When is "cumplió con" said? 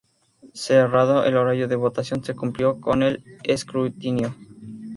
2.33-3.03